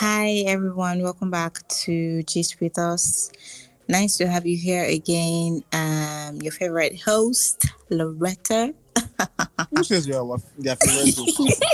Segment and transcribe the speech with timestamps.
[0.00, 1.02] Hi, everyone.
[1.02, 3.32] Welcome back to Gist with Us.
[3.88, 5.64] Nice to have you here again.
[5.72, 8.72] Um, your favorite host, Loretta.
[9.74, 11.64] Who says you are their favorite host?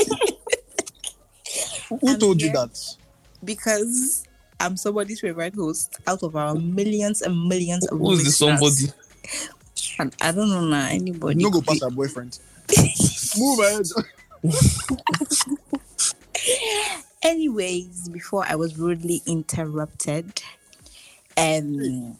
[1.90, 2.96] Who I'm told you that?
[3.44, 4.26] because
[4.58, 8.90] I'm somebody's favorite host out of our millions and millions of Who's the somebody?
[9.98, 11.42] And I don't know now anybody.
[11.42, 12.38] No go could pass be- boyfriend.
[13.36, 13.84] Move ahead.
[17.24, 20.42] Anyways, before I was rudely interrupted,
[21.38, 22.18] um,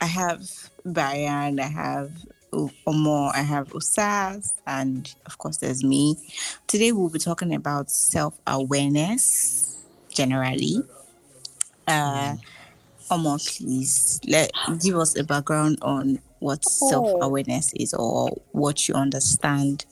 [0.00, 0.42] I have
[0.84, 2.12] Brian, I have
[2.52, 6.16] O- Omo, I have Osas, and of course, there's me.
[6.68, 9.76] Today, we'll be talking about self awareness
[10.10, 10.76] generally.
[11.88, 12.36] Uh,
[13.10, 18.94] Omo, please let give us a background on what self awareness is or what you
[18.94, 19.84] understand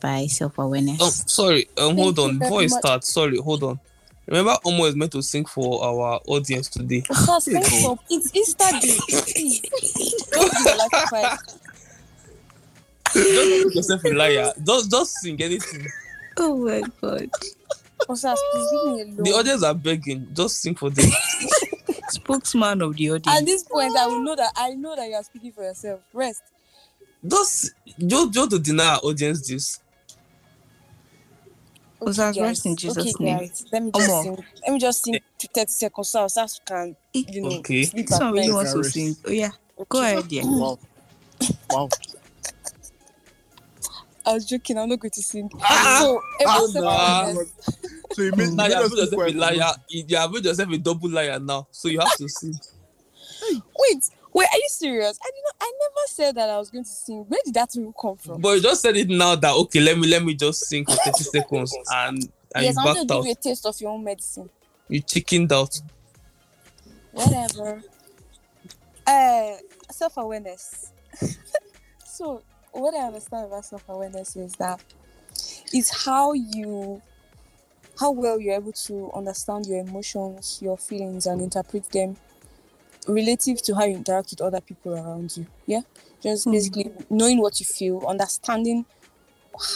[0.00, 0.98] by self awareness.
[1.00, 1.66] Oh, sorry.
[1.78, 2.32] Um, hold Thank on.
[2.34, 3.80] you very Before you start, sorry, hold on.
[4.26, 7.00] Remember, Omo is meant to sing for our audience today.
[7.00, 7.38] For
[8.08, 9.60] it's Easter day.
[10.30, 11.40] Don't life quiet.
[13.14, 14.52] Don't make yourself a liar.
[14.64, 15.86] Just, just sing anything.
[16.38, 17.30] Oh my god.
[18.08, 20.28] The audience are begging.
[20.32, 21.10] Just sing for them.
[22.08, 23.38] Spokesman of the audience.
[23.40, 26.00] At this point, I will know that I know that you are speaking for yourself.
[26.12, 26.42] Rest.
[27.26, 29.80] Just, just, just to deny our audience this.
[32.08, 32.36] Osas, guys.
[32.40, 33.38] rest in Jesus' okay, name.
[33.38, 34.22] Guys, let me just Omo.
[34.22, 34.44] sing.
[34.66, 37.82] Let me just sing to 30 seconds so Osas can, you know, Okay.
[37.84, 38.54] sleep This at one really night.
[38.54, 39.16] wants to sing.
[39.24, 39.50] Oh yeah,
[39.88, 40.42] go ahead, yeah.
[40.44, 40.78] Wow.
[41.70, 41.88] Wow.
[44.24, 44.78] I was joking.
[44.78, 45.50] I'm not going to sing.
[45.60, 46.68] Ah, so, Ah, every no.
[46.70, 47.52] self-awareness-
[48.12, 49.72] So you made, you Now made you have us made keep yourself a liar.
[49.88, 51.66] You have made yourself a double liar now.
[51.72, 52.60] So you have to sing.
[53.78, 55.18] Wait, wait, are you serious?
[55.22, 55.54] I did not.
[55.60, 57.24] I never said that I was going to sing.
[57.28, 58.40] Where did that even come from?
[58.40, 60.96] But you just said it now that okay, let me let me just sing for
[60.96, 63.24] 30 seconds and and yes, you I want to backed give out.
[63.24, 64.50] you a taste of your own medicine.
[64.88, 65.80] You chickened out.
[67.12, 67.82] Whatever.
[69.06, 69.52] uh,
[69.90, 70.92] self awareness.
[72.04, 72.42] so,
[72.72, 74.82] what I understand about self awareness is that
[75.72, 77.00] it's how you,
[77.98, 82.16] how well you're able to understand your emotions, your feelings, and interpret them
[83.08, 85.46] relative to how you interact with other people around you.
[85.66, 85.82] Yeah,
[86.22, 86.52] just Mhm.
[86.52, 88.84] basically knowing what you feel, understanding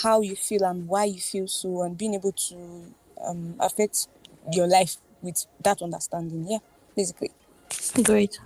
[0.02, 2.92] how you feel and why you feel so, and being able to
[3.22, 4.08] um, affect
[4.52, 6.46] your life with that understanding.
[6.48, 6.58] Yeah,
[6.94, 7.30] basically.
[8.02, 8.38] Great.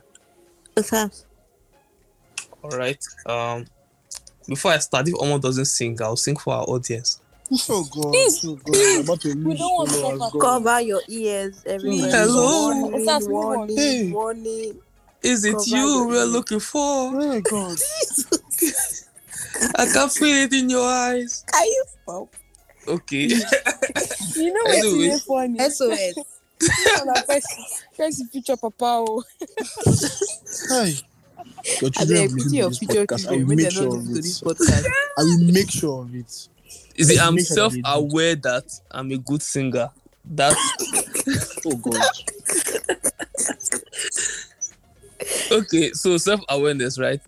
[0.77, 1.25] Osas.
[2.63, 3.03] All right.
[3.27, 3.67] Um,
[4.47, 7.21] before I start, if Omo doesn't sing, I'll sing for our audience.
[7.69, 8.13] Oh God.
[8.13, 8.45] Please.
[8.45, 8.77] Oh God.
[8.77, 10.33] I'm about to We lose don't want to followers.
[10.33, 10.41] God.
[10.41, 12.11] Cover your ears, everybody.
[12.13, 12.69] Hello?
[12.71, 14.11] Warning, Osas, warning, Hey.
[14.13, 14.79] warning.
[15.23, 16.29] Is it Cover you we're ears.
[16.31, 16.81] looking for?
[17.21, 17.79] Oh God.
[19.77, 21.45] I can feel it in your eyes.
[21.53, 22.37] Can you stop?
[22.89, 23.27] Okay.
[24.37, 24.99] You know what's Anyway.
[24.99, 25.59] really funny?
[25.59, 26.15] SOS.
[27.99, 29.05] Guys, picture Papa.
[29.09, 29.23] Oh.
[30.69, 30.93] Hi.
[31.81, 33.27] Your I children beg, will listen your to this future podcast.
[33.27, 34.45] I children will make sure of to this it.
[34.45, 34.87] podcast.
[35.19, 36.49] I will make sure of it.
[36.97, 37.83] Is it I'm Make sure that they do.
[37.83, 39.91] self-aware that I'm a good singer.
[40.25, 40.57] That's
[41.67, 42.03] Oh God.
[45.53, 45.93] okay.
[45.93, 47.21] So self-awareness, right?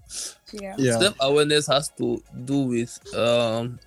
[0.52, 0.74] Yeah.
[0.78, 0.98] Yeah.
[0.98, 3.78] Self-awareness has to do with um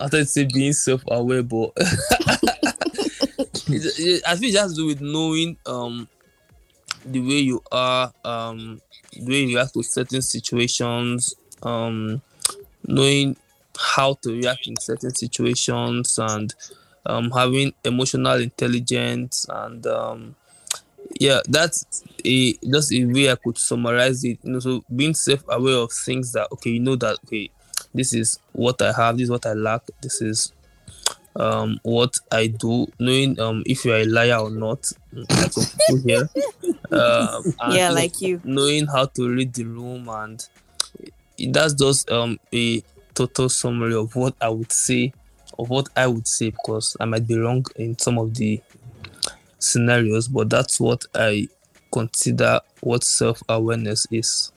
[0.00, 1.72] I thought to say being self-aware, but
[3.68, 6.08] it, it, I think it has to do with knowing um
[7.04, 8.80] the way you are, um
[9.12, 12.20] the way you react to certain situations, um
[12.86, 13.36] knowing
[13.78, 16.54] how to react in certain situations and
[17.06, 20.34] um having emotional intelligence and um
[21.20, 25.76] yeah that's a just a way i could summarize it you know so being self-aware
[25.76, 27.50] of things that okay you know that okay
[27.94, 30.52] this is what i have this is what i lack this is
[31.36, 34.90] um what i do knowing um if you're a liar or not
[35.30, 36.28] like people here
[36.92, 38.40] um Yeah, like you.
[38.44, 40.48] knowing how to read the room and
[41.38, 42.82] it- that's just um a
[43.14, 45.12] total summary of what i would say
[45.58, 48.60] of what i would say because i might be wrong in some of the
[49.58, 51.46] scenarios but that's what i
[51.92, 54.52] consider what self-awareness is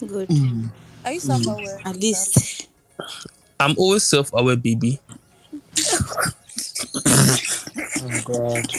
[0.00, 0.28] Good.
[0.28, 0.70] Mm.
[1.04, 1.80] Are you self-aware?
[1.84, 2.68] At least.
[3.60, 4.98] i'm always self-aware baby
[8.02, 8.72] Oh God.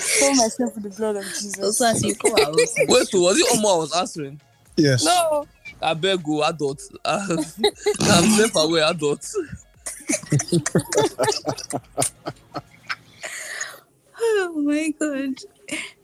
[0.00, 1.80] Fill myself with the blood of Jesus.
[1.80, 2.54] Osas, you come out.
[2.88, 4.40] wait was it Omo i was answering
[4.76, 5.04] Yes.
[5.04, 5.46] No.
[5.84, 9.24] I beg go adult i'm self-aware adult
[14.16, 15.34] Oh my god.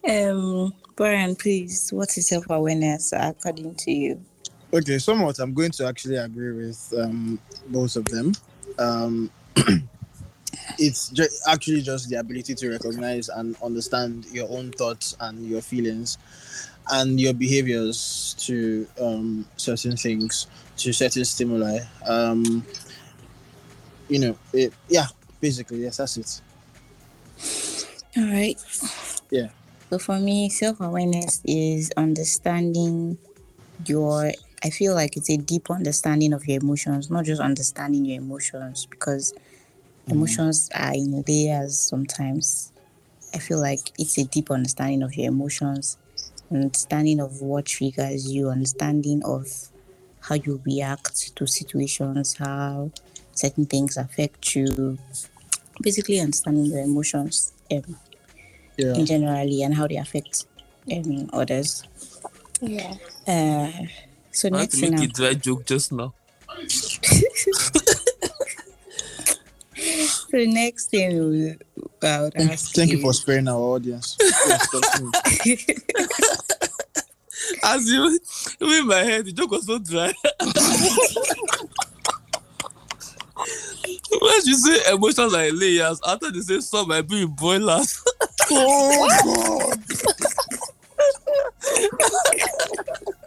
[0.09, 4.25] Um, Brian, please, what is self awareness according to you?
[4.73, 7.39] Okay, somewhat I'm going to actually agree with um,
[7.69, 8.33] both of them.
[8.79, 9.31] Um,
[10.79, 15.61] it's ju- actually just the ability to recognize and understand your own thoughts and your
[15.61, 16.19] feelings
[16.91, 20.47] and your behaviors to um, certain things,
[20.79, 21.79] to certain stimuli.
[22.07, 22.65] Um,
[24.09, 25.07] you know, it, yeah,
[25.41, 26.41] basically, yes, that's it.
[28.17, 28.59] All right.
[29.31, 29.49] Yeah.
[29.91, 33.19] So for me, self awareness is understanding
[33.87, 34.33] your.
[34.63, 38.87] I feel like it's a deep understanding of your emotions, not just understanding your emotions,
[38.87, 39.33] because
[40.09, 42.73] emotions are in layers sometimes.
[43.35, 45.97] I feel like it's a deep understanding of your emotions,
[46.51, 49.47] understanding of what triggers you, understanding of
[50.21, 52.91] how you react to situations, how
[53.33, 54.99] certain things affect you.
[55.81, 57.97] Basically, understanding your emotions um,
[58.77, 58.95] Yeah.
[58.95, 60.47] in generally and how they affect
[60.93, 61.85] um, others.
[62.61, 62.95] Yeah.
[63.27, 63.71] Uh,
[64.33, 66.13] so I had next to thing, make I- a dry joke just now.
[69.77, 71.57] so the next thing we
[72.03, 74.17] I would Thank, ask thank you for sparing our audience.
[74.21, 75.11] Yes, continue.
[77.63, 78.19] As you,
[78.61, 80.13] even in my head, the joke was so dry.
[84.21, 88.03] when you say emotions are in layers, after they say some might be in boilers.
[88.51, 89.85] oh God!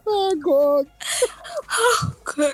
[0.07, 0.85] oh God!
[1.71, 2.53] Oh God.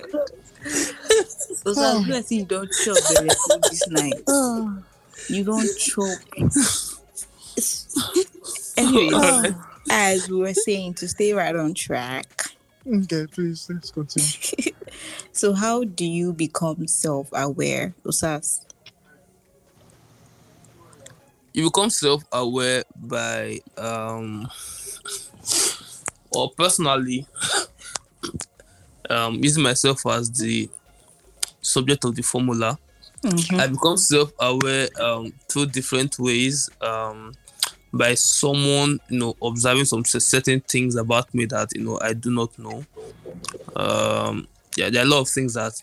[1.63, 4.23] So, so I feel like you don't chop the rest of this night.
[5.27, 6.17] You don't chop.
[8.77, 9.53] Anyways,
[9.89, 12.25] as we were saying, to stay right on track.
[12.88, 14.27] Okay, please let's continue.
[15.31, 18.65] So, how do you become self-aware, Osas?
[21.53, 24.50] you become self-aware by um
[26.31, 27.25] or personally
[29.09, 30.69] um using myself as the
[31.69, 32.77] subject of the formula
[33.60, 37.33] i become self-aware um through different ways um
[37.92, 42.31] by someone you know observing some certain things about me that you know i do
[42.31, 42.83] not know
[43.75, 45.74] um yeah there are a lot of things that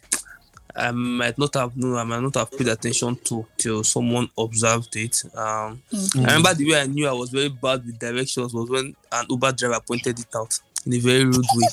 [0.78, 4.94] I might not have known, I might not have paid attention to till someone observed
[4.96, 5.22] it.
[5.34, 8.94] Um, I remember the way I knew I was very bad with directions was when
[9.10, 11.66] an Uber driver pointed it out in a very rude way.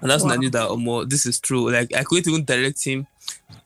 [0.00, 0.40] And that's when I Wow.
[0.40, 1.70] knew that um, oh, this is true.
[1.70, 3.06] Like I couldn't even direct him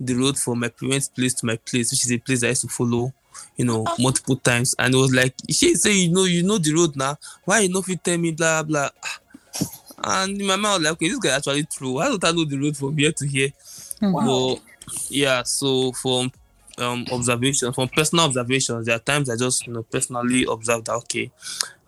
[0.00, 2.62] the road from my parents' place to my place, which is a place I used
[2.62, 3.12] to follow,
[3.56, 4.74] you know, multiple times.
[4.78, 7.16] And it was like, she say, you know, you know the road now.
[7.44, 8.90] Why you know if you tell me blah blah?
[10.04, 11.92] And in my mind, I was like, okay, this guy actually true.
[11.92, 13.50] Why don't I know the road from here to here?
[14.00, 14.56] Wow.
[14.56, 14.60] But
[15.10, 16.32] yeah, so from
[16.78, 20.94] um observation, from personal observations, there are times I just you know personally observed that
[20.94, 21.30] okay,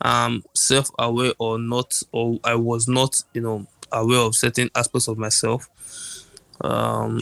[0.00, 5.18] um self-aware or not, or I was not, you know, aware of certain aspects of
[5.18, 5.68] myself.
[6.60, 7.20] Um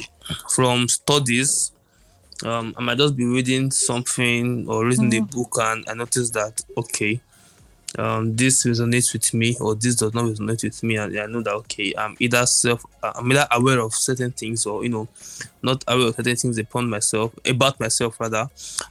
[0.50, 1.72] from studies,
[2.44, 6.62] um I might just be reading something or reading a book and I notice that
[6.76, 7.20] okay,
[7.98, 11.42] um this resonates with me or this does not resonate with me and I know
[11.42, 15.08] that okay I'm either self I'm either aware of certain things or you know
[15.62, 18.48] not aware of certain things upon myself about myself rather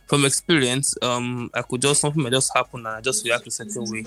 [0.08, 3.52] from experience um I could just something might just happen and I just react a
[3.52, 4.06] certain way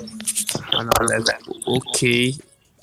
[0.72, 2.34] and I'm like okay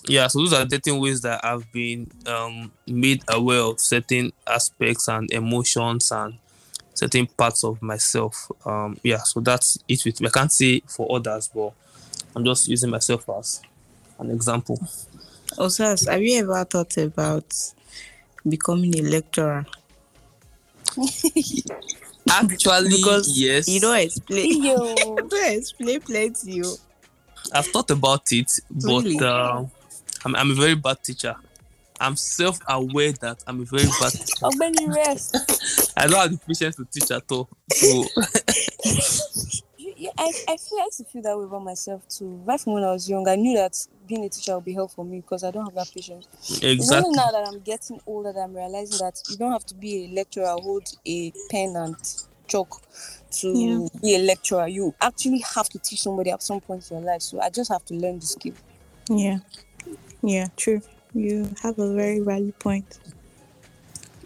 [0.07, 5.07] yeah so those are certain ways that I've been um made aware of certain aspects
[5.07, 6.36] and emotions and
[6.94, 11.15] certain parts of myself um yeah so that's it with me I can't say for
[11.15, 11.74] others but
[12.36, 13.62] I'm just using myself as
[14.20, 14.77] an example.
[15.58, 17.53] Osas, have you ever thought about
[18.48, 19.65] becoming a lecturer?
[22.29, 24.63] Actually, Because yes, you don't explain.
[24.63, 24.96] Yo.
[24.98, 26.51] you don't explain plenty.
[26.53, 26.75] You.
[27.53, 29.20] I've thought about it, but Really?
[29.20, 29.65] uh,
[30.25, 31.36] I'm, I'm a very bad teacher.
[32.00, 34.12] I'm self-aware that I'm a very bad.
[34.13, 34.36] teacher.
[34.44, 35.94] Ogbeni rest.
[35.98, 37.48] I don't have the patience to teach at all.
[37.70, 38.08] So
[39.78, 42.42] You- you- I, I feel I used to feel that way about myself too.
[42.46, 43.75] Right from when I was young, I knew that
[44.08, 46.28] being a teacher would be helpful for me because I don't have that patience.
[46.62, 49.75] It's only now that I'm getting older that I'm realizing that you don't have to
[49.75, 51.96] be a lecturer, hold a pen and
[52.48, 52.82] chalk
[53.32, 54.00] to Yeah.
[54.01, 54.68] be a lecturer.
[54.68, 57.22] You actually have to teach somebody at some point in your life.
[57.22, 58.54] So I just have to learn the skill.
[59.10, 59.40] Yeah.
[60.24, 60.82] Yeah, true.
[61.13, 63.00] You have a very valid point.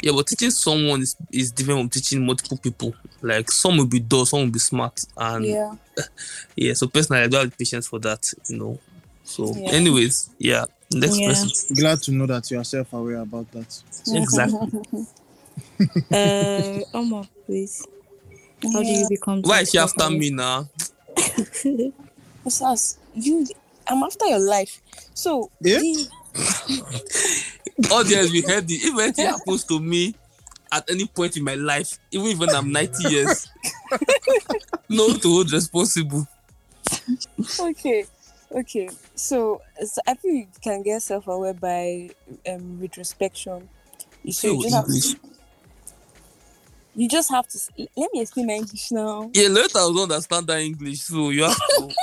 [0.02, 0.14] yeah.
[0.14, 2.96] But teaching someone is, is different from teaching multiple people.
[3.22, 5.74] Like some will be dull, some will be smart, and yeah.
[6.58, 6.74] Yeah.
[6.74, 8.24] so personally, I don't have the patience for that.
[8.48, 8.82] You know.
[9.24, 9.72] So, Yeah.
[9.72, 10.66] anyways, yeah.
[10.92, 11.28] Next Yeah.
[11.28, 11.52] person.
[11.76, 13.84] Glad to know that you are self-aware about that.
[14.14, 14.58] Exactly.
[16.14, 17.88] Uh, Omo, please.
[18.74, 19.44] How do you become?
[19.44, 20.12] Why is she after self-aware?
[20.12, 20.70] me now?
[22.46, 23.46] Osas, you
[23.88, 24.82] I'm after your life.
[25.14, 25.80] So Yeah?
[25.80, 26.10] the-
[27.90, 30.16] audience we heard it if anything happens to me
[30.72, 33.48] at any point in my life, even when I'm 90 years.
[34.90, 36.28] no to hold responsible.
[37.60, 38.08] okay
[38.52, 42.10] okay so, so i think you can get self-aware by
[42.48, 43.70] um retrospection
[44.24, 45.14] you so you So just have English.
[45.14, 45.16] to
[46.94, 47.60] you just have to
[47.98, 51.44] let me explain my english now Yeah, later I will understand that English, so you
[51.44, 51.96] have to.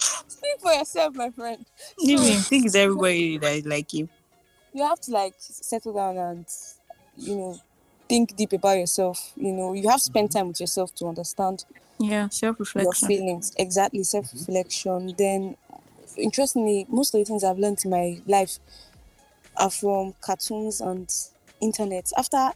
[0.00, 1.64] Speak for yourself my friend.
[1.98, 4.08] Even I think it's everybody that is like you.
[4.72, 6.46] you have to like settle down and
[7.16, 7.60] you know
[8.08, 9.32] think deep about yourself.
[9.36, 10.38] You know you have to spend mm-hmm.
[10.38, 11.64] time with yourself to understand
[11.98, 12.84] Yeah, self-reflection.
[12.84, 13.52] your feelings.
[13.58, 14.04] Exactly mm-hmm.
[14.04, 15.14] self-reflection.
[15.16, 15.56] Then
[16.16, 18.58] interestingly most of the things i've learned in my life
[19.56, 21.12] are from cartoons and
[21.60, 22.10] internet.
[22.16, 22.50] After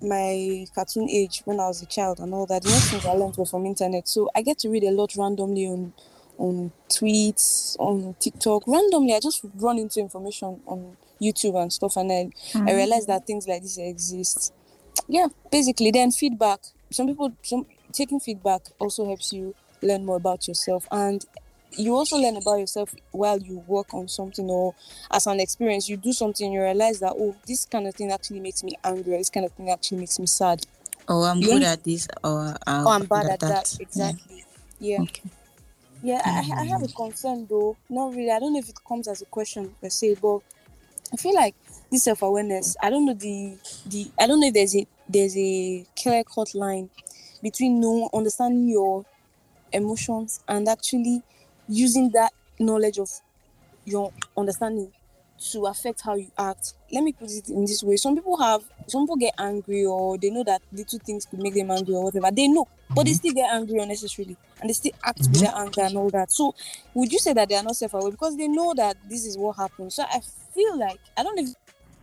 [0.00, 3.12] my cartoon age when i was a child and all that the next things i
[3.12, 4.08] learned were from internet.
[4.08, 5.92] So i get to read a lot randomly on
[6.38, 12.10] on tweets on tiktok randomly i just run into information on youtube and stuff and
[12.12, 14.52] i I realized that things like this exist.
[15.08, 15.90] Yeah, basically.
[15.90, 16.60] Then feedback.
[16.90, 21.24] Some people, some taking feedback also helps you learn more about yourself, and
[21.72, 24.74] you also learn about yourself while you work on something or
[25.10, 25.88] as an experience.
[25.88, 29.14] You do something, you realize that oh, this kind of thing actually makes me angry.
[29.14, 30.64] or This kind of thing actually makes me sad.
[31.08, 33.76] Oh, I'm You good at this, or uh, Oh, I'm bad at that.
[33.80, 34.44] Exactly.
[34.78, 35.02] Yeah.
[35.02, 35.30] Okay.
[36.02, 36.94] Yeah, I, I have a mm.
[36.94, 37.76] concern though.
[37.88, 38.30] Not really.
[38.30, 40.40] I don't know if it comes as a question per se, but
[41.12, 41.54] I feel like
[41.90, 42.76] this self awareness.
[42.80, 44.10] I don't know the the.
[44.18, 46.90] I don't know if there's a there's a clear cut line
[47.42, 49.04] between know understanding your
[49.72, 51.22] emotions and actually
[51.68, 53.10] using that knowledge of
[53.84, 54.92] your understanding
[55.52, 56.74] to affect how you act.
[56.92, 60.18] Let me put it in this way: some people have some people get angry or
[60.18, 62.30] they know that little things could make them angry or whatever.
[62.30, 65.82] They know, but they still get angry unnecessarily and they still act with their anger
[65.82, 66.32] and all that.
[66.32, 66.54] So,
[66.94, 69.56] would you say that they are not self-aware because they know that this is what
[69.56, 69.92] happened?
[69.92, 70.20] So, I
[70.54, 71.54] feel like I don't know if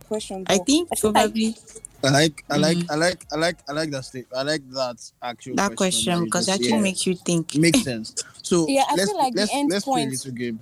[0.08, 0.44] question.
[0.48, 1.56] I think feel like- probably
[2.04, 2.90] I like, I like, Mhm.
[2.90, 4.26] I like, I like, I like that state.
[4.36, 6.82] I like that actual that question that because it just- actually yeah.
[6.82, 7.54] makes you think.
[7.56, 8.14] makes sense.
[8.42, 10.60] So Yeah, I let's feel like the let's end let's play a little game.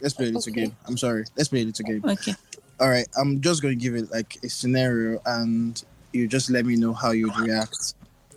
[0.00, 0.62] Let's play a little Okay.
[0.66, 0.76] game.
[0.86, 1.24] I'm sorry.
[1.36, 2.02] Let's play a little game.
[2.04, 2.34] Okay.
[2.80, 3.08] All right.
[3.18, 6.92] I'm just going to give it like a scenario, and you just let me know
[6.92, 7.94] how you'd react.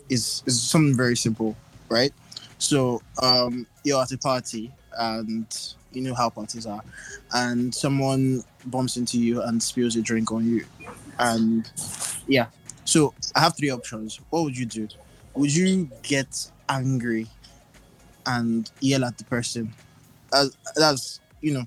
[0.08, 1.56] It's it's something very simple,
[1.88, 2.12] right?
[2.58, 5.46] So um, you're at a party, and
[5.92, 6.82] you know how parties are,
[7.32, 10.64] and someone bumps into you and spills a drink on you,
[11.18, 11.70] and
[12.26, 12.46] yeah.
[12.84, 14.20] So I have three options.
[14.30, 14.88] What would you do?
[15.34, 17.28] Would you get angry
[18.26, 19.72] and yell at the person?
[20.32, 21.64] As that's you know,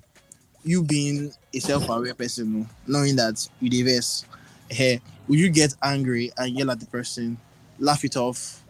[0.64, 4.24] you being a self-aware person, knowing that you diverse.
[4.68, 7.38] Hey, would you get angry and yell at the person,
[7.78, 8.64] laugh it off,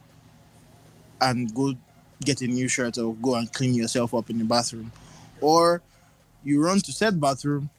[1.22, 1.72] and go
[2.22, 4.92] get a new shirt or go and clean yourself up in the bathroom,
[5.40, 5.80] or
[6.44, 7.70] you run to said bathroom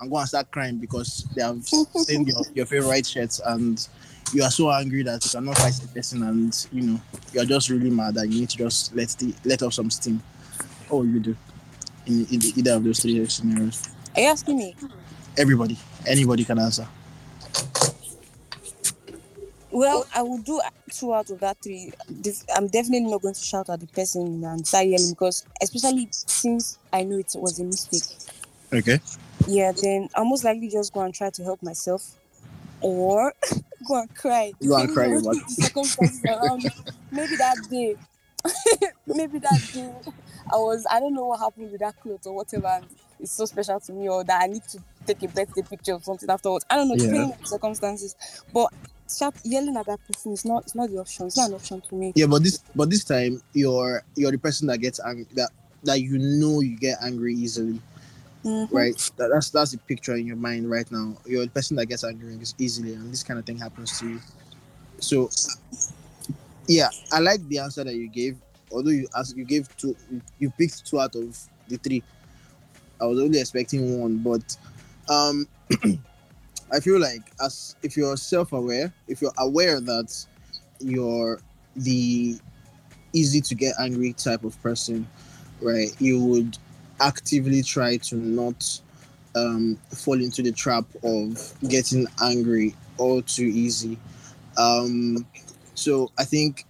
[0.00, 3.88] and go and start crying because they have seen your, your favorite shirts and
[4.32, 7.00] you are so angry that you cannot fight the person and you know
[7.32, 10.22] you're just really mad and you need to just let the let off some steam.
[10.90, 11.36] Will you do
[12.06, 13.88] in, in either of those three scenarios?
[14.14, 14.76] Are you asking me?
[15.36, 16.86] Everybody, anybody can answer.
[19.70, 20.60] Well, I will do
[20.90, 21.92] two out of that three.
[22.56, 26.78] I'm definitely not going to shout at the person and start yelling because, especially since
[26.92, 28.02] I know it was a mistake.
[28.72, 28.98] Okay.
[29.46, 32.02] Yeah, then I'll most likely just go and try to help myself,
[32.80, 33.34] or
[33.86, 34.54] go and cry.
[34.66, 36.64] Go and cry, depending on the circumstances around.
[37.10, 37.96] Maybe that day,
[39.06, 39.92] maybe that day,
[40.52, 42.66] I was I don't know what happened with that clothes or whatever.
[42.66, 42.86] And
[43.20, 46.04] it's so special to me, or that I need to take a birthday picture of
[46.04, 46.64] something afterwards.
[46.70, 47.24] I don't know, Yeah.
[47.24, 48.14] on circumstances.
[48.52, 48.70] But
[49.08, 51.26] shout yelling at that person is not it's not the option.
[51.26, 52.12] It's not an option to me.
[52.14, 55.50] Yeah, but this but this time you're you're the person that gets angry that
[55.84, 57.80] that you know you get angry easily,
[58.44, 58.68] Mhm.
[58.70, 59.10] right?
[59.16, 61.16] That, that's that's the picture in your mind right now.
[61.26, 64.20] You're the person that gets angry easily, and this kind of thing happens to you.
[64.98, 65.30] So,
[66.66, 68.36] yeah, I like the answer that you gave.
[68.72, 69.96] Although you as you gave two,
[70.38, 72.02] you picked two out of the three.
[73.00, 74.56] I was only expecting one, but
[75.08, 75.46] um,
[76.72, 80.26] I feel like as if you're self-aware, if you're aware that
[80.80, 81.40] you're
[81.76, 82.38] the
[83.12, 85.06] easy to get angry type of person,
[85.60, 85.94] right?
[86.00, 86.58] You would
[87.00, 88.80] actively try to not
[89.34, 93.98] um, fall into the trap of getting angry all too easy.
[94.56, 95.26] Um,
[95.74, 96.64] so I think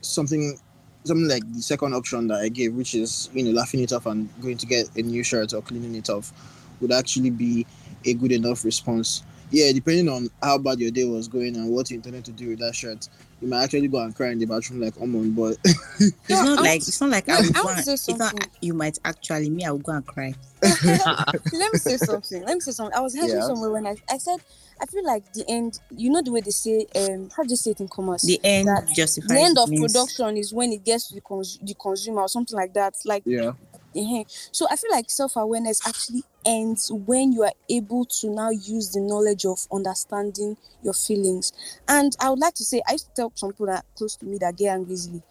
[0.00, 0.58] something
[1.04, 4.06] something like the second option that I gave, which is you know laughing it off
[4.06, 6.32] and going to get a new shirt or cleaning it off,
[6.80, 7.66] would actually be
[8.04, 9.22] a good enough response.
[9.50, 12.50] Yeah, depending on how bad your day was going and what you intended to do
[12.50, 13.08] with that shirt,
[13.40, 16.58] you might actually go and cry in the bathroom like Omon, but It's No, not
[16.58, 18.98] I like it's not like I would I go and, say it's not you might
[19.04, 20.34] actually me I would go and cry.
[20.62, 22.42] let me say something.
[22.44, 22.96] Let me say something.
[22.96, 23.46] I was hearing Yeah.
[23.46, 24.40] somewhere when I, I said
[24.80, 25.78] I feel like the end.
[25.96, 28.22] You know the way they say um how do you say it in commerce?
[28.22, 31.20] The end That- justifies the end of means- production is when it gets to the,
[31.20, 32.94] cons- the consumer or something like that.
[33.04, 33.52] Like yeah,
[33.96, 38.48] eh, so I feel like self awareness actually ends when you are able to now
[38.50, 41.52] use the knowledge of understanding your feelings.
[41.86, 44.26] And I would like to say I used to tell some people that close to
[44.26, 45.22] me that get angry easily.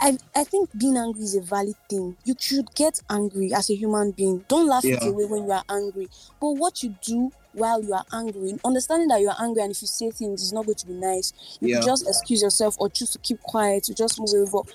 [0.00, 2.16] I, I think being angry is a valid thing.
[2.24, 4.44] You should get angry as a human being.
[4.48, 6.08] Don't laugh it away when you are angry.
[6.40, 9.82] But what you do while you are angry, understanding that you are angry and if
[9.82, 11.32] you say things, it's not going to be nice.
[11.60, 11.80] You Yeah.
[11.80, 14.68] just excuse yourself or choose to keep quiet, You just move over.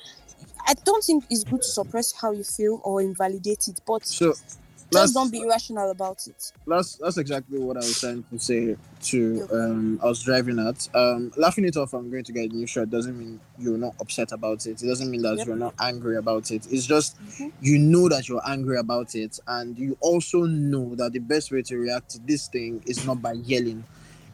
[0.68, 3.80] I don't think it's good to suppress how you feel or invalidate it.
[3.86, 4.34] But so
[5.02, 6.52] just don't be irrational about it.
[6.68, 10.88] that's that's exactly what I was trying to say to um I was driving at.
[10.96, 13.96] Um laughing it off I'm going to get a new shirt doesn't mean you're not
[14.00, 14.82] upset about it.
[14.82, 15.48] It doesn't mean that Yep.
[15.48, 16.68] you're not angry about it.
[16.72, 17.52] It's just Mhm.
[17.62, 21.62] you know that you're angry about it and you also know that the best way
[21.64, 23.84] to react to this thing is not by yelling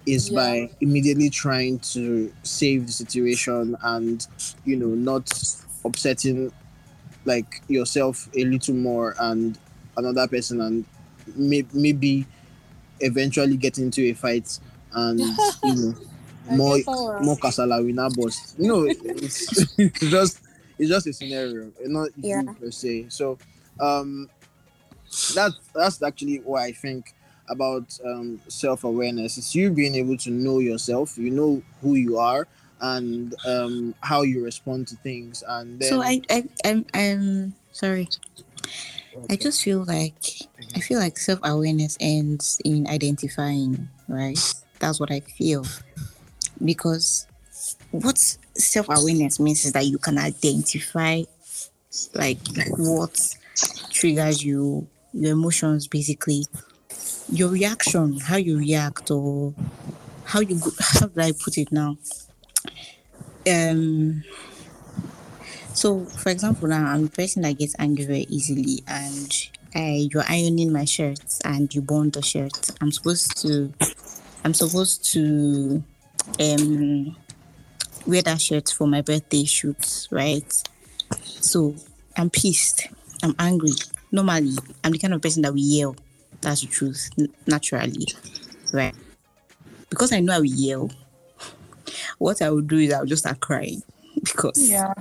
[0.06, 0.36] is Yeah.
[0.36, 4.26] by immediately trying to save the situation and
[4.66, 5.32] you know not
[5.86, 6.52] upsetting
[7.26, 9.58] like yourself a little more and
[10.00, 10.86] another person and
[11.36, 12.26] may- maybe
[13.00, 14.60] eventually get into a fight
[14.94, 15.96] and you know
[16.50, 16.80] more
[17.20, 18.56] more kasala will now bust.
[18.58, 20.42] You know, it's, it's just
[20.78, 22.42] it's just a scenario, not Yeah.
[22.42, 23.08] you per se.
[23.10, 23.38] So
[23.80, 24.30] um
[25.34, 27.14] that that's actually what I think
[27.48, 29.38] about um self awareness.
[29.38, 32.48] It's you being able to know yourself, you know who you are
[32.82, 38.08] and um how you respond to things and then So I I I'm I'm sorry.
[39.30, 40.24] I just feel like
[40.76, 44.40] I feel like self awareness ends in identifying, right?
[44.80, 45.66] That's what I feel.
[46.64, 47.28] Because
[47.92, 51.24] what self awareness means is that you can identify
[52.14, 52.40] like
[52.78, 53.36] what
[53.92, 56.46] triggers you, your emotions basically,
[57.32, 59.54] your reaction, how you react or
[60.26, 61.98] how you go, how do I put it now?
[63.50, 64.24] Um
[65.80, 69.34] so, for example, now I'm a person that gets angry very easily, and
[69.74, 72.72] I, you're ironing my shirts and you burn the shirt.
[72.82, 73.72] I'm supposed to,
[74.44, 75.82] I'm supposed to,
[76.38, 77.16] um,
[78.06, 80.52] wear that shirt for my birthday shoot, right?
[81.24, 81.76] So
[82.18, 82.88] I'm pissed.
[83.24, 83.72] I'm angry.
[84.12, 85.96] Normally, I'm the kind of person that will yell.
[86.42, 87.10] That's the truth,
[87.48, 88.06] naturally,
[88.74, 88.96] right?
[89.90, 90.92] Because I know I will yell.
[92.18, 93.82] What I will do is I'll just start crying
[94.26, 94.94] because Yeah.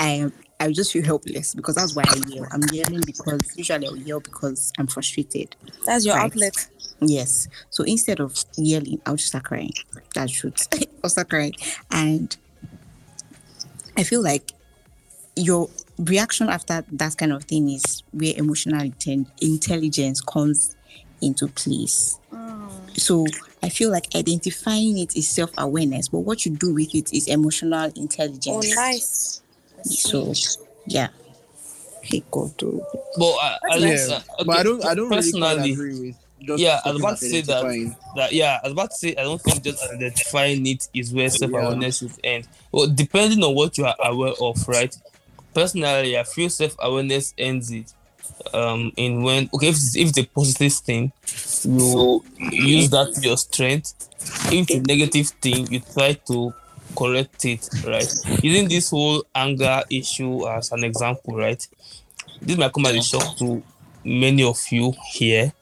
[0.00, 2.46] I I just feel helpless because that's why I yell.
[2.50, 5.54] I'm yelling because usually I'll yell because I'm frustrated.
[5.86, 6.24] That's your Right.
[6.32, 6.68] outlet.
[7.00, 7.48] Yes.
[7.70, 9.72] So instead of yelling, I'll just start crying.
[10.14, 10.66] That's truth.
[11.04, 11.54] I'll start crying.
[11.90, 12.36] And
[13.96, 14.52] I feel like
[15.36, 18.90] your reaction after that kind of thing is where emotional
[19.40, 20.76] intelligence comes
[21.22, 22.18] into place.
[22.32, 22.98] Mm.
[23.00, 23.26] So
[23.62, 27.28] I feel like identifying it is self awareness, but what you do with it is
[27.28, 28.46] emotional intelligence.
[28.48, 29.42] Oh, nice.
[29.84, 30.32] So
[30.86, 31.08] yeah.
[32.02, 32.84] he God, to.
[33.18, 36.16] But uh, at yeah, least, uh, but I don't I don't really personally, agree with
[36.42, 37.96] just yeah, I was stopping about to say that, identifying.
[38.16, 38.32] that.
[38.32, 41.52] Yeah, I was about to say I don't think just identifying it is where self
[41.52, 42.48] awareness should end.
[42.72, 44.94] Well, depending on what you are aware of, right?
[45.54, 47.92] Personally, I feel self awareness ends it
[48.54, 51.12] um in when okay if it's, if it's a positive thing,
[51.64, 54.08] you use that to your strength.
[54.46, 56.54] If it's a negative thing, you try to
[56.96, 58.12] correct it, right?
[58.42, 61.66] Using this whole anger issue as an example, right?
[62.42, 63.62] This might come as a shock to
[64.04, 65.52] many of you here,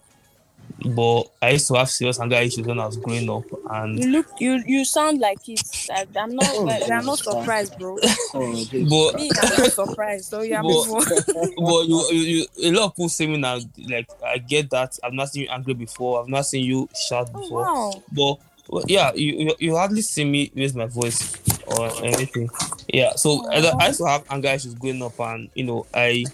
[0.94, 4.10] but I used to have serious anger issues when I was growing up, and You
[4.10, 5.60] look, you you sound like it.
[5.90, 7.96] I, I'm not, Oh, like, I'm not surprised, bro.
[8.34, 8.88] Oh, please.
[8.90, 10.26] but Me, I'm not surprised.
[10.26, 10.86] So yeah, But-
[11.56, 14.98] but you, you, you a lot of people say me now like I get that
[15.02, 18.02] I've not seen you angry before, I've not seen you shout Oh, before, wow.
[18.12, 18.36] but
[18.68, 21.34] well, yeah, you, you you hardly see me raise my voice
[21.66, 22.50] or anything.
[22.92, 26.24] Yeah, so I, I used to have anger issues going up, and you know I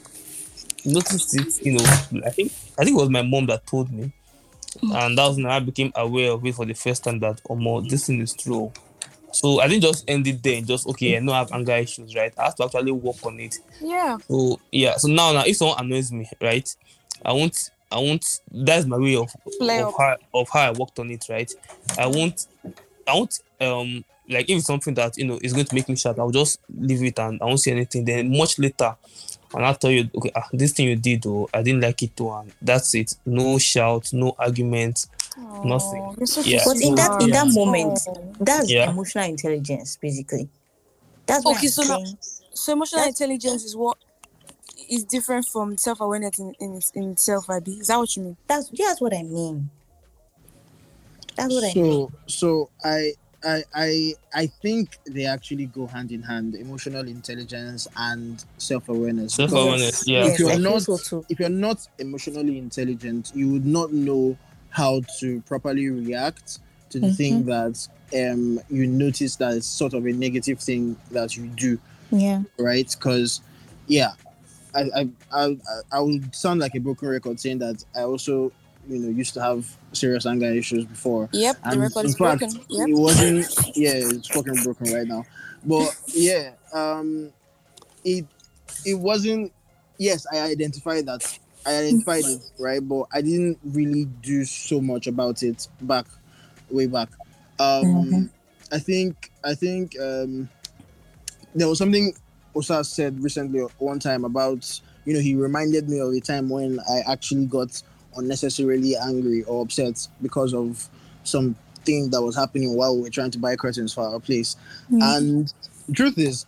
[0.84, 1.64] noticed it.
[1.64, 1.84] You know,
[2.26, 4.12] I think I think it was my mom that told me,
[4.78, 4.94] mm.
[4.96, 7.54] and that was when I became aware of it for the first time that oh
[7.54, 8.72] more this thing is true.
[9.30, 12.14] So I didn't just end it there, just okay, I know I have anger issues,
[12.14, 12.32] right?
[12.38, 13.56] I have to actually work on it.
[13.80, 14.18] Yeah.
[14.28, 16.68] So yeah, so now now if someone annoys me, right,
[17.24, 20.98] I won't I won't that's my way of Play of how of how I worked
[20.98, 21.50] on it, right?
[21.98, 22.46] I won't
[23.06, 25.96] I won't um like if it's something that you know is going to make me
[25.96, 28.04] shout, I'll just leave it and I won't say anything.
[28.04, 28.96] Then much later,
[29.54, 32.16] and I'll tell you, okay, ah, this thing you did, though, I didn't like it,
[32.16, 33.14] though, and that's it.
[33.26, 35.06] No shout, no argument,
[35.64, 36.26] Nothing.
[36.26, 36.62] So Yeah.
[36.64, 37.98] But in that in that moment,
[38.40, 38.90] that's Yeah.
[38.90, 40.48] emotional intelligence, basically.
[41.26, 42.04] That's what Okay, so now-
[42.52, 43.98] So emotional That's- intelligence is what
[44.90, 47.72] is different from self awareness in, in, in itself, Abi.
[47.72, 48.36] Is that what you mean?
[48.46, 49.70] That's that's what I mean.
[51.36, 51.84] That's what I mean.
[51.84, 53.12] So so I
[53.44, 59.34] I I I think they actually go hand in hand, emotional intelligence and self awareness.
[59.34, 60.26] Self awareness, yeah.
[60.26, 64.36] If you're I not so if you're not emotionally intelligent, you would not know
[64.70, 66.58] how to properly react
[66.90, 71.36] to the thing that um you notice that is sort of a negative thing that
[71.36, 71.78] you do,
[72.10, 72.42] Yeah.
[72.58, 72.88] right?
[72.88, 73.40] Because
[73.86, 74.12] yeah,
[74.74, 75.56] I I, I
[75.92, 78.52] I would sound like a broken record saying that I also
[78.88, 81.28] you know used to have serious anger issues before.
[81.32, 82.60] Yep, the record is fact, broken.
[82.68, 82.88] Yep.
[82.88, 83.46] it wasn't.
[83.76, 85.24] Yeah, it's fucking broken right now.
[85.64, 87.32] But yeah, um,
[88.04, 88.26] it
[88.84, 89.52] it wasn't.
[89.98, 91.38] Yes, I identified that.
[91.66, 96.06] I identified it right, but I didn't really do so much about it back,
[96.70, 97.08] way back.
[97.58, 98.30] Um, Mhm.
[98.72, 100.48] I think I think um,
[101.54, 102.12] there was something
[102.54, 106.80] Osa said recently one time about you know he reminded me of a time when
[106.88, 107.82] I actually got
[108.16, 110.88] unnecessarily angry or upset because of
[111.24, 114.56] something that was happening while we were trying to buy curtains for our place.
[114.90, 115.16] Mm.
[115.16, 115.54] And
[115.88, 116.46] the truth is,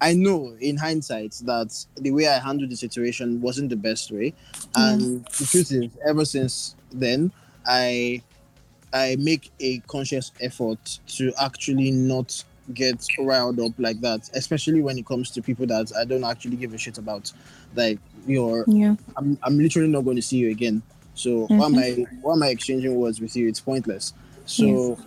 [0.00, 4.34] I know in hindsight that the way I handled the situation wasn't the best way.
[4.72, 4.92] Mm.
[4.92, 7.32] And the truth is, ever since then,
[7.66, 8.22] I
[8.92, 14.98] I make a conscious effort to actually not get riled up like that, especially when
[14.98, 17.32] it comes to people that I don't actually give a shit about.
[17.74, 18.96] Like you're Yeah.
[19.16, 20.82] I'm, I'm literally not going to see you again.
[21.14, 22.02] So why am mm-hmm.
[22.02, 23.48] I why am I exchanging words with you?
[23.48, 24.14] It's pointless.
[24.46, 24.98] So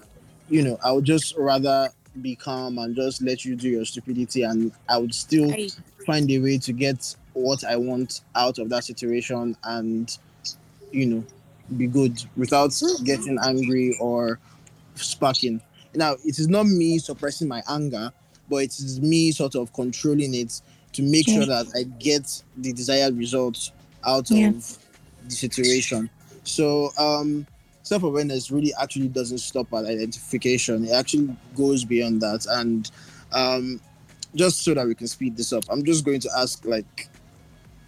[0.49, 1.89] you know, I would just rather
[2.21, 5.69] be calm and just let you do your stupidity, and I would still Aye.
[6.05, 10.17] find a way to get what I want out of that situation, and
[10.91, 11.23] you know,
[11.75, 14.39] be good without getting angry or
[14.95, 15.61] sparking.
[15.97, 18.12] Now, it is not me suppressing my anger,
[18.49, 20.62] but it is me sort of controlling it
[20.93, 23.71] to make sure that I get the desired results
[24.05, 24.49] out Yeah.
[24.49, 24.77] of
[25.27, 26.10] the situation.
[26.43, 27.45] So, um,
[27.83, 32.45] self awareness really actually doesn't stop at identification, it actually goes beyond that.
[32.49, 32.89] And
[33.31, 33.81] um,
[34.36, 37.10] just so that we can speed this up, I'm just going to ask like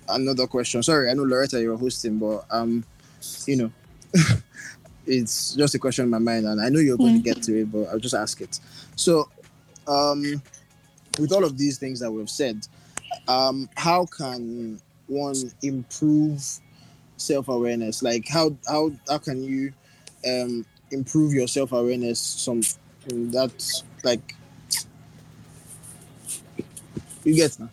[0.10, 0.82] another question.
[0.82, 2.84] Sorry, I know Loretta, you're hosting, but um,
[3.46, 3.72] you know,
[5.10, 7.60] it's just a question in my mind, and I know you're going to get to
[7.60, 8.60] it, but I'll just ask it.
[8.96, 9.30] So,
[9.88, 10.42] um,
[11.20, 12.68] with all of these things that we've said,
[13.28, 16.44] um, how can one improve
[17.18, 18.04] self-awareness?
[18.04, 19.74] Like, how how how can you
[20.28, 22.20] um improve your self-awareness?
[22.20, 22.62] Some
[23.08, 24.36] that's like
[27.24, 27.70] you get now.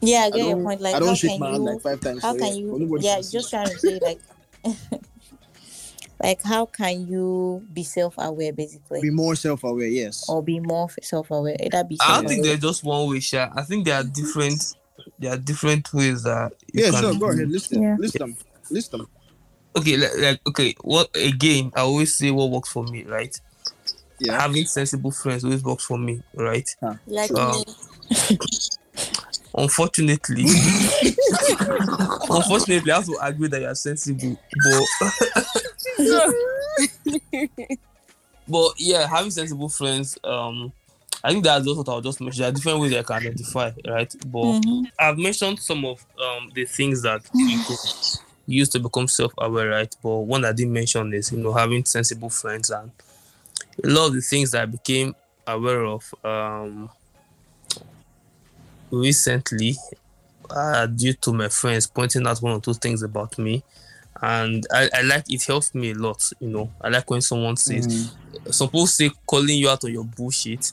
[0.00, 0.80] Yeah, I I your point.
[0.80, 1.70] Like, I don't how shake can my hand you?
[1.70, 2.22] like five times.
[2.22, 2.98] how can you?
[3.00, 4.20] Yeah, just trying to say like,
[6.22, 9.86] like how can you be self-aware, basically, be more self-aware.
[9.88, 10.28] Yes.
[10.28, 11.56] or be more self-aware?
[11.60, 12.28] Either be I don't self-aware.
[12.28, 13.50] think there's just one way, Sha.
[13.54, 14.74] I think there are different
[15.18, 17.14] there are different ways that you Yeah, can sure.
[17.18, 17.48] Go ahead.
[17.50, 17.82] List them.
[17.82, 17.96] Yeah.
[17.98, 18.36] List them.
[18.70, 19.08] List them.
[19.76, 23.40] okay like, like okay what again i always say what works for me right
[24.18, 24.40] Yeah.
[24.40, 26.68] having sensible friends always works for me right
[27.06, 27.64] Like Uh, me.
[29.56, 30.44] unfortunately
[32.30, 34.86] unfortunately i have to agree that you're sensible but
[38.48, 40.72] but yeah having sensible friends um
[41.22, 43.70] i think that's just what i'll just mention there are different ways i can identify
[43.86, 44.86] right but Mhm.
[44.98, 47.78] I've mentioned some of um, the things that you could
[48.46, 49.96] use to become self-aware, right?
[50.02, 52.90] But one I didn't mention is, you know, having sensible friends and
[53.82, 55.14] a lot of the things that I became
[55.46, 56.90] aware of um,
[58.90, 59.76] recently
[60.50, 63.62] uh, due to my friends pointing out one or two things about me.
[64.22, 66.70] And I, I like it helps me a lot, you know.
[66.80, 68.12] I like when someone says,
[68.50, 70.72] suppose say calling you out on your bullshit,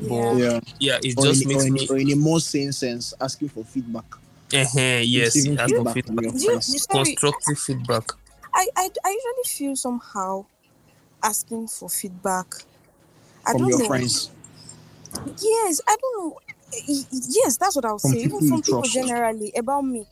[0.00, 0.60] but Yeah.
[0.80, 3.14] yeah, it Or just in, makes or, in, me or in a more sane sense,
[3.20, 4.04] asking for feedback.
[4.52, 6.24] Uh-huh, yes, Receiving for feedback from feedback.
[6.24, 6.86] your you- friends.
[6.90, 8.12] sorry, constructive feedback.
[8.54, 10.46] I, I I usually feel somehow
[11.22, 12.46] asking for feedback.
[13.46, 13.86] I From don't your know.
[13.86, 14.30] friends.
[15.40, 16.38] Yes, I don't know.
[16.72, 18.18] Y- y- Yes, that's what I would From say.
[18.20, 18.94] Even from people trust.
[18.94, 20.06] generally about me.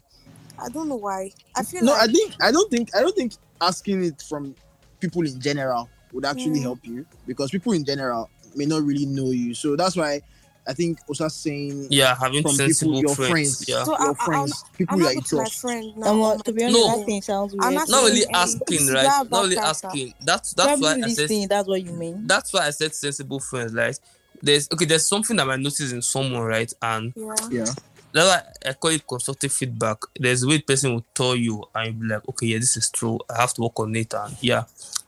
[0.58, 1.30] I don't know why.
[1.54, 4.22] I feel like No, like I think I don't think I don't think asking it
[4.22, 4.54] from
[5.00, 6.62] people in general would actually Mm.
[6.62, 9.52] help you because people in general may not really know you.
[9.54, 10.22] So that's why
[10.68, 13.30] I think Osa saying Yeah, having from sensible people, your friends.
[13.30, 13.84] friends, Yeah.
[13.84, 15.60] So I- your I- friends, people I'm that not you with my trust.
[15.60, 16.06] friend now.
[16.10, 16.96] Um, on to be honest, No.
[16.98, 17.74] that thing sounds I'm weird.
[17.74, 19.04] not Not really asking, right?
[19.30, 20.14] Not really bad asking.
[20.24, 21.48] That's that's Probably why I said.
[21.50, 22.26] That's what you mean.
[22.26, 23.74] that's why I said sensible friends.
[23.74, 23.96] Like
[24.42, 26.72] there's okay, there's something that I notice in someone, right?
[26.83, 27.35] And Yeah.
[27.51, 27.64] Yeah.
[28.12, 28.29] that's
[28.64, 29.99] why I call it constructive feedback.
[30.18, 32.77] There's a way the person will tell you and you'll be like, okay, yeah, this
[32.77, 33.18] is true.
[33.31, 34.64] I have to work on it and yeah.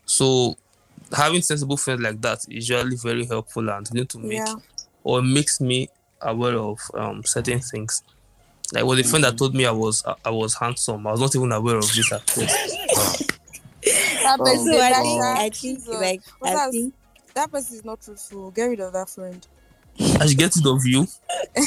[0.07, 0.57] So
[1.17, 4.55] having sensible friends like that is usually very helpful and you need to make Yeah.
[5.05, 5.88] or makes me
[6.21, 8.03] aware of um, certain things.
[8.75, 11.07] Like was a friend that told me I was I, I was handsome.
[11.07, 12.55] I was not even aware of this at first.
[14.23, 16.71] That person, So I think, I think, like, I that?
[16.73, 16.95] think,
[17.35, 18.51] that person is not truthful.
[18.51, 19.47] Get rid of that friend.
[20.21, 21.07] I should get rid of you.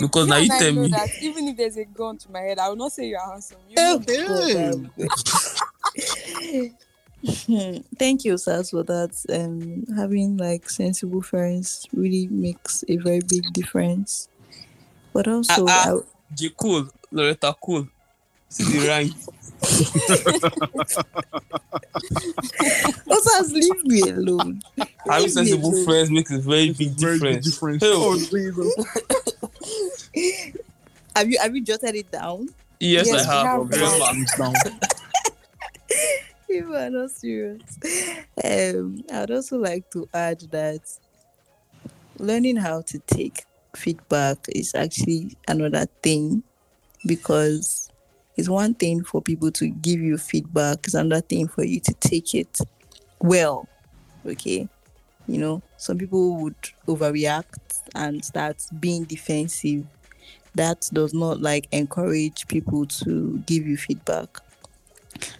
[0.00, 0.88] Because now you I tell me.
[0.88, 3.58] that even if there's a gun to my head, I will not say you're handsome.
[3.68, 4.90] You Oh, know,
[7.46, 9.14] Hmm, Thank you, Sas, for that.
[9.30, 14.28] Um, having like sensible friends really makes a very big difference.
[15.12, 15.96] But also, Ah, ah.
[15.96, 16.00] I-
[16.34, 17.86] J cool, Loretta cool.
[18.48, 19.12] See the rank.
[23.70, 24.62] Oh, Sas, leave me alone.
[25.08, 25.84] Having sensible alone.
[25.84, 27.46] friends makes a very big Very big difference.
[27.46, 27.82] difference.
[27.82, 28.16] Hey, Oh,
[31.16, 32.48] Have you have you jotted it down?
[32.80, 33.46] yes, Yes, I have.
[33.46, 33.98] have Very that.
[33.98, 34.38] much.
[34.38, 34.54] Down.
[36.48, 37.62] You are not serious.
[38.44, 40.80] Um, I'd also like to add that
[42.18, 43.44] learning how to take
[43.76, 46.42] feedback is actually another thing
[47.06, 47.90] because
[48.36, 51.94] it's one thing for people to give you feedback, it's another thing for you to
[51.94, 52.58] take it
[53.24, 53.66] well.
[54.26, 54.68] Okay.
[55.26, 56.56] You know, some people would
[56.86, 59.86] overreact and start being defensive.
[60.54, 64.38] That does not like encourage people to give you feedback.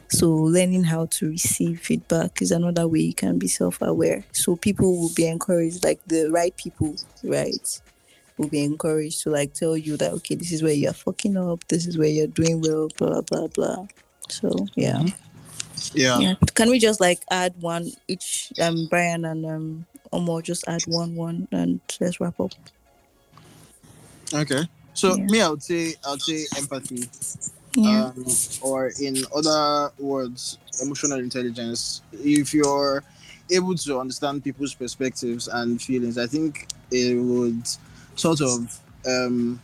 [0.08, 4.24] So learning how to receive feedback is another way you can be self-aware.
[4.32, 7.80] So people will be encouraged, like the right people, right,
[8.38, 11.66] will be encouraged to like tell you that okay, this is where you're fucking up,
[11.68, 13.86] this is where you're doing well, blah blah blah.
[14.28, 15.23] So yeah, mm-hmm.
[15.94, 16.18] Yeah.
[16.18, 16.34] yeah.
[16.54, 18.52] Can we just like add one each?
[18.60, 22.52] Um, Brian and um, Omar, just add one one, and let's wrap up.
[24.32, 24.68] Okay.
[24.94, 25.26] So Yeah.
[25.26, 27.08] me, I would say I would say empathy.
[27.76, 28.12] Yeah.
[28.16, 28.24] um,
[28.62, 32.02] or in other words, emotional intelligence.
[32.12, 33.02] If you're
[33.50, 37.66] able to understand people's perspectives and feelings, I think it would
[38.14, 39.60] sort of um,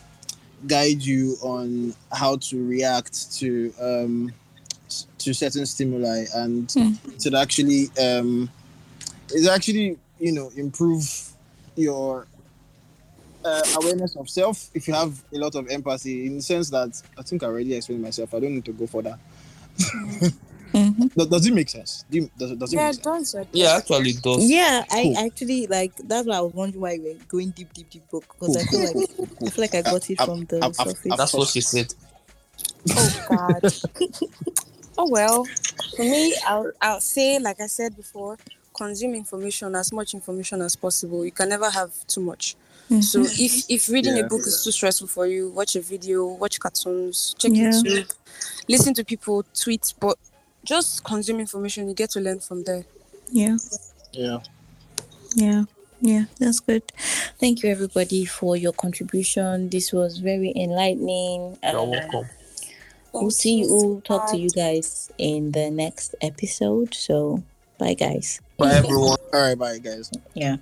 [0.67, 4.33] guide you on how to react to um,
[5.21, 7.19] to certain stimuli, and Mm.
[7.23, 8.51] to actually um,
[9.33, 11.05] it actually you know improve
[11.77, 12.27] your
[13.45, 17.01] uh, awareness of self if you have a lot of empathy in the sense that
[17.19, 18.35] I think I already explained myself.
[18.35, 19.19] I don't need to go further.
[20.73, 21.13] Mhm.
[21.17, 22.05] Does, does it make sense?
[22.09, 23.33] Do you- does, does it yeah, make it sense?
[23.33, 23.47] does.
[23.53, 24.49] Yeah, actually it does.
[24.49, 28.09] Yeah, I actually like that's why I was wondering why we're going deep, deep, deep
[28.09, 29.11] book because I feel like
[29.43, 31.13] I feel like I got it I've- from the I've- I've- surface.
[31.17, 31.93] That's what she said.
[32.91, 33.63] Oh God.
[34.99, 35.45] oh well.
[35.97, 38.37] For me, I'll I'll say like I said before,
[38.75, 41.25] consume information as much information as possible.
[41.25, 42.57] You can never have too much.
[42.91, 43.03] Mhm.
[43.05, 44.25] So if if reading Yeah.
[44.25, 47.71] a book is too stressful for you, watch a video, watch cartoons, check Yeah.
[47.71, 48.11] YouTube,
[48.69, 50.19] listen to people tweet, but
[50.65, 51.89] just consume information.
[51.89, 52.85] You get to learn from there.
[53.33, 53.57] yeah,
[54.13, 54.39] Yeah.
[55.37, 55.65] yeah,
[56.01, 56.83] yeah, that's good.
[57.39, 59.69] Thank you everybody for your contribution.
[59.69, 61.59] This was very enlightening.
[61.63, 62.27] You're Uh, welcome.
[63.13, 63.67] We'll see you.
[63.69, 66.95] We'll talk to you guys in the next episode.
[66.95, 67.43] So
[67.79, 68.41] bye, guys.
[68.57, 69.19] Bye everyone.
[69.33, 69.59] All right.
[69.59, 70.11] Bye, guys.
[70.35, 70.57] Yeah.